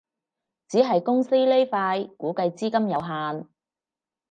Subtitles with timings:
[0.67, 3.47] 只係公司呢塊估計資金有限